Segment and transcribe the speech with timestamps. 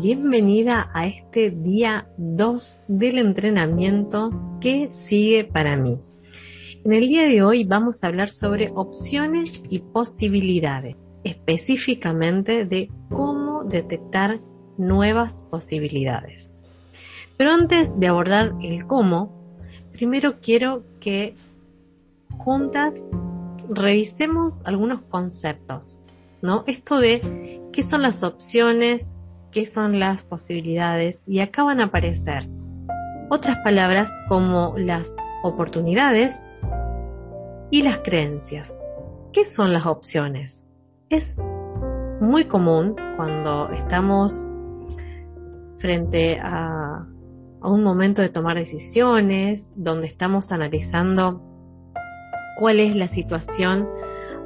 [0.00, 5.98] bienvenida a este día 2 del entrenamiento que sigue para mí.
[6.84, 13.64] En el día de hoy vamos a hablar sobre opciones y posibilidades, específicamente de cómo
[13.64, 14.40] detectar
[14.78, 16.54] nuevas posibilidades.
[17.36, 19.30] Pero antes de abordar el cómo,
[19.92, 21.34] primero quiero que
[22.38, 22.94] juntas
[23.68, 26.00] revisemos algunos conceptos,
[26.40, 26.64] ¿no?
[26.66, 29.18] Esto de qué son las opciones,
[29.52, 32.48] qué son las posibilidades y acá van a aparecer
[33.28, 35.08] otras palabras como las
[35.42, 36.32] oportunidades
[37.70, 38.80] y las creencias.
[39.32, 40.66] ¿Qué son las opciones?
[41.08, 41.38] Es
[42.20, 44.32] muy común cuando estamos
[45.78, 47.06] frente a,
[47.60, 51.40] a un momento de tomar decisiones, donde estamos analizando
[52.58, 53.88] cuál es la situación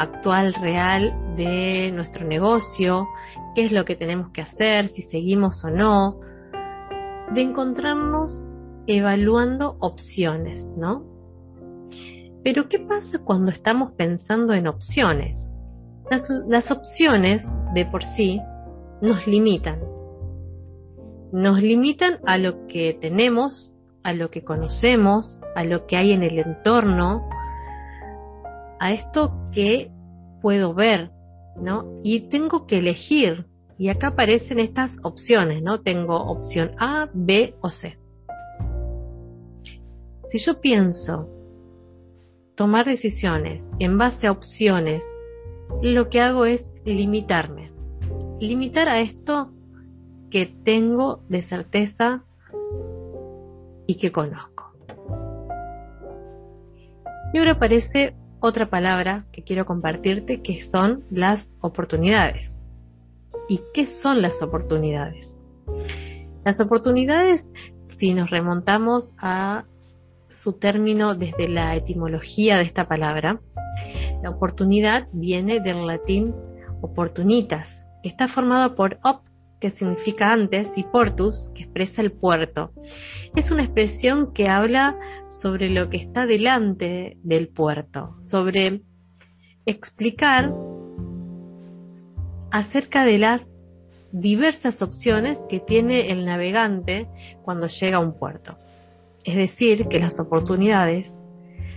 [0.00, 3.08] actual real de nuestro negocio,
[3.54, 6.20] qué es lo que tenemos que hacer, si seguimos o no,
[7.32, 8.42] de encontrarnos
[8.86, 11.04] evaluando opciones, ¿no?
[12.42, 15.54] Pero ¿qué pasa cuando estamos pensando en opciones?
[16.10, 18.40] Las, las opciones de por sí
[19.00, 19.80] nos limitan.
[21.32, 26.22] Nos limitan a lo que tenemos, a lo que conocemos, a lo que hay en
[26.22, 27.28] el entorno,
[28.80, 29.92] a esto que
[30.40, 31.10] puedo ver,
[31.56, 32.00] ¿no?
[32.02, 33.46] Y tengo que elegir.
[33.78, 35.80] Y acá aparecen estas opciones, ¿no?
[35.80, 37.98] Tengo opción A, B o C.
[40.26, 41.28] Si yo pienso
[42.56, 45.04] tomar decisiones en base a opciones,
[45.82, 47.70] lo que hago es limitarme.
[48.38, 49.50] Limitar a esto
[50.30, 52.24] que tengo de certeza
[53.86, 54.72] y que conozco.
[57.32, 62.62] Y ahora aparece otra palabra que quiero compartirte que son las oportunidades.
[63.48, 65.44] ¿Y qué son las oportunidades?
[66.44, 67.52] Las oportunidades,
[67.98, 69.64] si nos remontamos a
[70.28, 73.40] su término desde la etimología de esta palabra,
[74.22, 76.34] la oportunidad viene del latín
[76.80, 79.22] opportunitas, que está formado por op,
[79.60, 82.72] que significa antes, y portus, que expresa el puerto.
[83.36, 84.96] Es una expresión que habla
[85.28, 88.82] sobre lo que está delante del puerto, sobre
[89.66, 90.52] explicar
[92.50, 93.52] acerca de las
[94.12, 97.08] diversas opciones que tiene el navegante
[97.42, 98.56] cuando llega a un puerto.
[99.24, 101.14] Es decir, que las oportunidades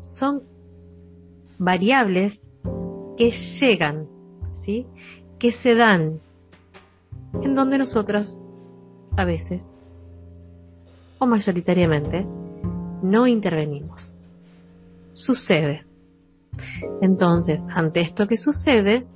[0.00, 0.42] son
[1.58, 2.48] variables
[3.16, 4.06] que llegan,
[4.52, 4.86] ¿sí?
[5.38, 6.20] que se dan,
[7.42, 8.40] en donde nosotros
[9.16, 9.64] a veces,
[11.18, 12.26] o mayoritariamente,
[13.02, 14.16] no intervenimos.
[15.12, 15.84] Sucede.
[17.00, 19.06] Entonces, ante esto que sucede,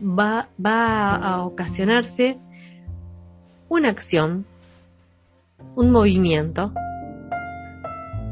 [0.00, 2.38] va, a ocasionarse
[3.68, 4.46] una acción,
[5.74, 6.72] un movimiento.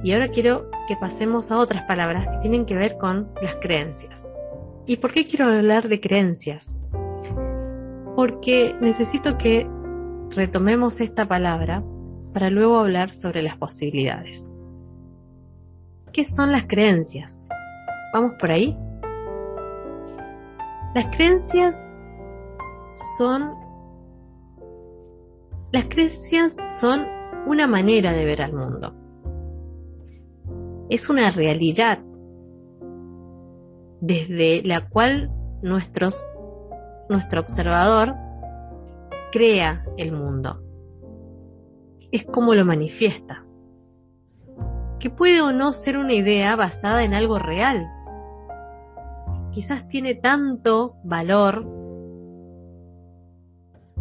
[0.02, 4.32] Y ahora quiero que pasemos a otras palabras que tienen que ver con las creencias.
[4.86, 6.78] ¿Y por qué quiero hablar de creencias?
[8.16, 9.68] Porque necesito que
[10.34, 11.84] retomemos esta palabra
[12.32, 14.50] para luego hablar sobre las posibilidades.
[16.14, 17.46] ¿Qué son las creencias?
[18.14, 18.74] ¿Vamos por ahí?
[20.94, 21.78] Las creencias
[23.18, 23.54] son
[25.72, 27.04] las creencias son
[27.46, 28.94] una manera de ver al mundo.
[30.88, 31.98] Es una realidad
[34.00, 35.30] desde la cual
[35.62, 36.24] nuestros
[37.08, 38.14] nuestro observador
[39.32, 40.62] crea el mundo.
[42.10, 43.44] Es como lo manifiesta.
[44.98, 47.86] Que puede o no ser una idea basada en algo real.
[49.50, 51.64] Quizás tiene tanto valor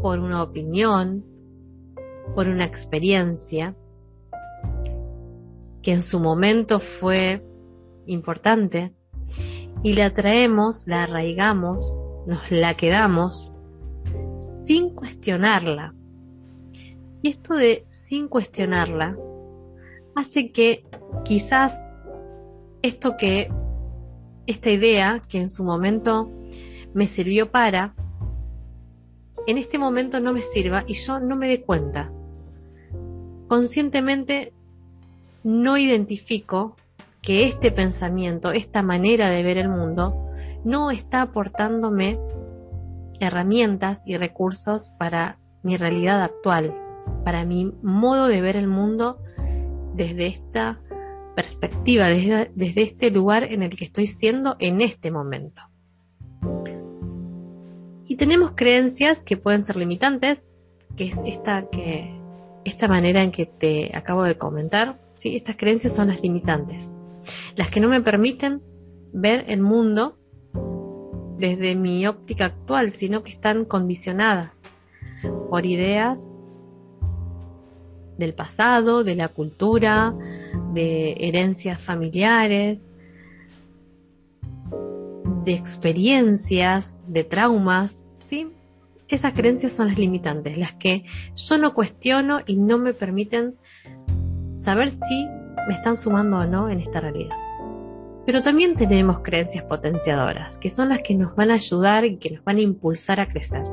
[0.02, 1.26] por una opinión,
[2.34, 3.76] por una experiencia,
[5.82, 7.44] que en su momento fue
[8.06, 8.94] importante,
[9.84, 13.54] y la traemos, la arraigamos nos la quedamos
[14.66, 15.94] sin cuestionarla.
[17.22, 19.16] Y esto de sin cuestionarla
[20.16, 20.86] hace que
[21.24, 21.74] quizás
[22.82, 23.52] esto que,
[24.48, 26.30] esta idea que en su momento
[26.94, 27.94] me sirvió para,
[29.48, 32.12] en este momento no me sirva y yo no me dé cuenta.
[33.48, 34.54] Conscientemente
[35.44, 36.76] no identifico
[37.22, 40.25] que este pensamiento, esta manera de ver el mundo,
[40.66, 42.20] no está aportándome
[43.20, 46.76] herramientas y recursos para mi realidad actual,
[47.24, 49.20] para mi modo de ver el mundo
[49.94, 50.82] desde esta
[51.36, 55.62] perspectiva, desde, este lugar en el que estoy siendo en este momento.
[58.06, 60.52] Y tenemos creencias que pueden ser limitantes,
[60.96, 62.20] que es esta que
[62.64, 65.36] esta manera en que te acabo de comentar, ¿sí?
[65.36, 66.96] estas creencias son las limitantes,
[67.56, 68.62] las que no me permiten
[69.14, 70.18] ver el mundo
[71.38, 74.62] desde mi óptica actual, sino que están condicionadas
[75.50, 76.30] por ideas
[78.18, 80.14] del pasado, de la cultura,
[80.74, 82.92] de herencias familiares,
[85.44, 88.48] de experiencias, de traumas, ¿sí?
[89.08, 91.06] Esas creencias son las limitantes, las que
[91.36, 93.56] yo no cuestiono y no me permiten
[94.64, 95.26] saber si
[95.68, 97.45] me están sumando o no en esta realidad.
[98.26, 102.32] Pero también tenemos creencias potenciadoras, que son las que nos van a ayudar y que
[102.32, 103.64] nos van a impulsar a crecer,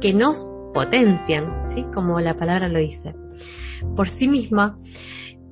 [0.00, 1.84] que nos potencian, ¿sí?
[1.92, 3.14] como la palabra lo dice,
[3.96, 4.78] por sí misma,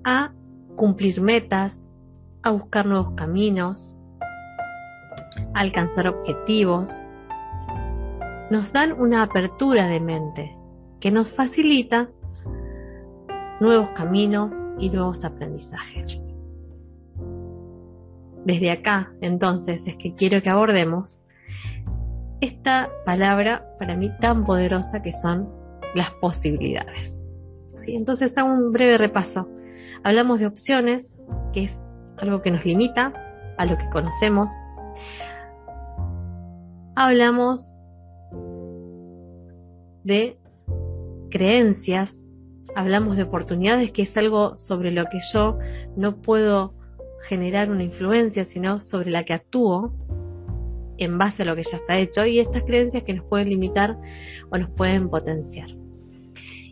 [0.05, 0.33] a
[0.77, 1.85] cumplir metas,
[2.43, 3.99] a buscar nuevos caminos,
[5.55, 6.91] a alcanzar objetivos.
[8.51, 10.57] Nos dan una apertura de mente
[11.01, 12.09] que nos facilita
[13.61, 16.21] nuevos caminos y nuevos aprendizajes.
[18.49, 21.21] Desde acá, entonces, es que quiero que abordemos
[22.41, 25.51] esta palabra para mí tan poderosa que son
[25.95, 27.21] las posibilidades.
[27.85, 27.95] ¿Sí?
[27.95, 29.51] Entonces hago un breve repaso.
[30.03, 31.15] Hablamos de opciones,
[31.53, 31.77] que es
[32.17, 33.13] algo que nos limita
[33.59, 34.51] a lo que conocemos.
[36.97, 37.75] Hablamos
[40.05, 40.39] de
[41.31, 42.25] creencias,
[42.75, 45.59] hablamos de oportunidades, que es algo sobre lo que yo
[45.99, 46.78] no puedo
[47.23, 49.93] generar una influencia, sino sobre la que actúo
[50.99, 53.97] en base a lo que ya está hecho y estas creencias que nos pueden limitar
[54.51, 55.69] o nos pueden potenciar.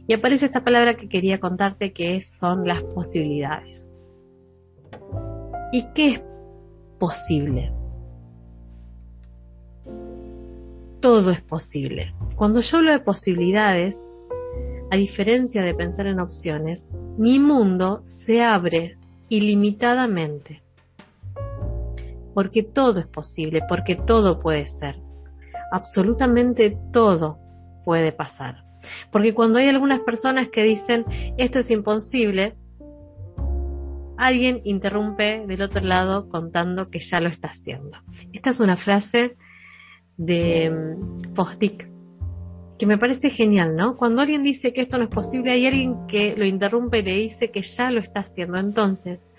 [0.08, 3.92] Y aparece esta palabra que quería contarte que son las posibilidades.
[5.72, 6.22] ¿Y qué es
[6.98, 7.72] posible?
[11.00, 12.14] Todo es posible.
[12.36, 14.00] Cuando yo hablo de posibilidades,
[14.90, 16.88] a diferencia de pensar en opciones,
[17.18, 18.96] mi mundo se abre
[19.28, 20.62] ilimitadamente.
[22.34, 25.00] Porque todo es posible, porque todo puede ser.
[25.72, 27.38] Absolutamente todo
[27.84, 28.64] puede pasar.
[29.10, 31.04] Porque cuando hay algunas personas que dicen
[31.38, 32.54] esto es imposible,
[34.16, 37.98] alguien interrumpe del otro lado contando que ya lo está haciendo.
[38.32, 39.36] Esta es una frase
[40.16, 41.95] de mm, Fosdick
[42.78, 43.96] que me parece genial, ¿no?
[43.96, 47.16] Cuando alguien dice que esto no es posible, hay alguien que lo interrumpe y le
[47.16, 48.58] dice que ya lo está haciendo.
[48.58, 49.30] Entonces,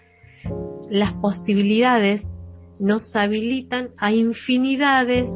[0.89, 2.25] las posibilidades
[2.79, 5.29] nos habilitan a infinidades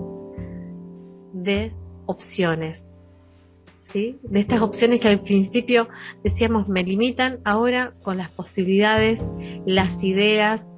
[1.34, 1.74] de
[2.06, 2.88] opciones.
[3.82, 4.20] ¿Sí?
[4.24, 5.88] De estas opciones que al principio
[6.24, 9.22] decíamos me limitan, ahora con las posibilidades,
[9.66, 10.70] las ideas,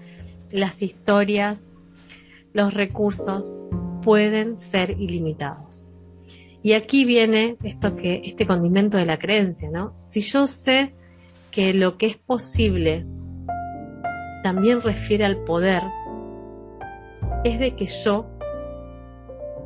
[0.51, 1.63] las historias,
[2.53, 3.57] los recursos
[4.01, 5.92] pueden ser ilimitados.
[6.63, 9.93] Y aquí viene esto que, este condimento de la creencia, ¿no?
[9.95, 10.93] Si yo sé
[11.51, 13.05] que lo que es posible
[14.43, 15.83] también refiere al poder,
[17.43, 18.25] es de que yo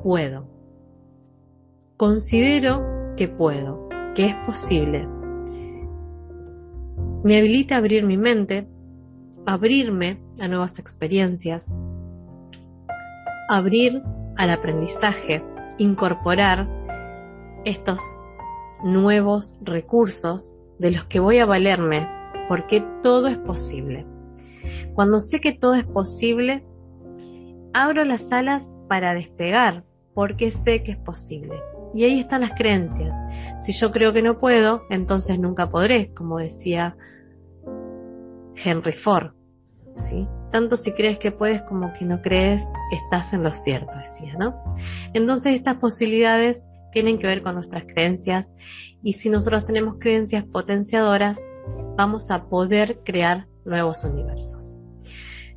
[0.03, 0.47] puedo.
[1.97, 5.07] Considero que puedo, que es posible.
[7.23, 8.67] Me habilita a abrir mi mente,
[9.45, 11.75] abrirme a nuevas experiencias,
[13.49, 14.01] abrir
[14.35, 15.43] al aprendizaje,
[15.77, 16.76] incorporar
[17.65, 17.99] estos
[18.83, 22.07] nuevos recursos de los que voy a valerme,
[22.47, 24.05] porque todo es posible.
[24.93, 26.63] Cuando sé que todo es posible,
[27.73, 29.83] abro las alas para despegar,
[30.13, 31.61] porque sé que es posible.
[31.93, 33.15] Y ahí están las creencias.
[33.63, 36.95] Si yo creo que no puedo, entonces nunca podré, como decía
[38.55, 39.31] Henry Ford.
[40.09, 40.27] ¿sí?
[40.51, 44.55] Tanto si crees que puedes como que no crees, estás en lo cierto, decía, ¿no?
[45.13, 46.65] Entonces estas posibilidades
[46.97, 48.51] tienen que ver con nuestras creencias
[49.03, 51.39] y si nosotros tenemos creencias potenciadoras,
[51.95, 54.79] vamos a poder crear nuevos universos.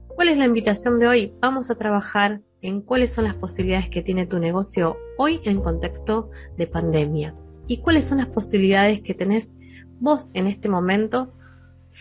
[0.07, 1.33] ¿Cuál es la invitación de hoy?
[1.41, 6.29] Vamos a trabajar en cuáles son las posibilidades que tiene tu negocio hoy en contexto
[6.59, 7.35] de pandemia
[7.67, 9.51] y cuáles son las posibilidades que tenés
[9.99, 11.33] vos en este momento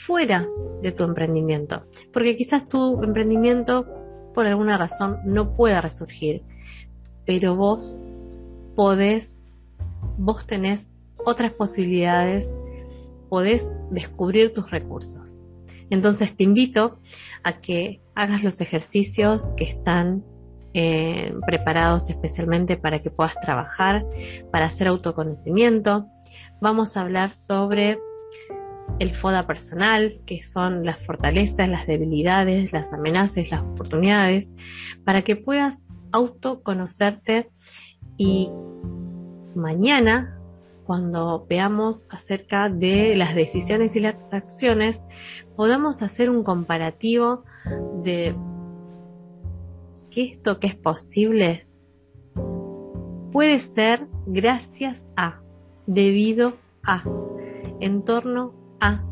[0.05, 0.45] fuera
[0.81, 1.83] de tu emprendimiento.
[2.11, 3.85] Porque quizás tu emprendimiento
[4.33, 6.43] por alguna razón no pueda resurgir,
[7.25, 8.03] pero vos
[8.79, 9.43] podés,
[10.17, 10.89] vos tenés
[11.25, 12.49] otras posibilidades,
[13.27, 15.41] podés descubrir tus recursos.
[15.89, 16.97] Entonces te invito
[17.43, 20.23] a que hagas los ejercicios que están
[20.73, 24.05] eh, preparados especialmente para que puedas trabajar,
[24.49, 26.05] para hacer autoconocimiento.
[26.61, 27.99] Vamos a hablar sobre
[28.99, 34.49] el FODA personal, que son las fortalezas, las debilidades, las amenazas, las oportunidades,
[35.03, 35.83] para que puedas
[36.13, 37.49] autoconocerte
[38.15, 38.49] y
[39.55, 40.39] mañana,
[40.85, 45.03] cuando veamos acerca de las decisiones y las acciones,
[45.55, 47.43] podamos hacer un comparativo
[48.03, 48.35] de
[50.09, 51.67] que esto que es posible
[53.31, 55.41] puede ser gracias a,
[55.85, 56.53] debido
[56.83, 57.03] a,
[57.79, 59.03] en torno a,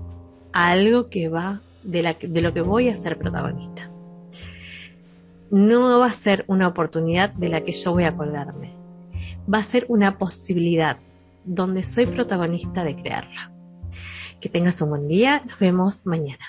[0.54, 3.92] algo que va de, la, de lo que voy a ser protagonista.
[5.52, 8.74] No va a ser una oportunidad de la que yo voy a colgarme.
[9.52, 10.98] Va a ser una posibilidad
[11.46, 13.52] donde soy protagonista de crearla.
[14.42, 15.42] Que tengas un buen día.
[15.46, 16.46] Nos vemos mañana.